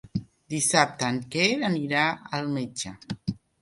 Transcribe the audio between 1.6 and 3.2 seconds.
anirà al metge.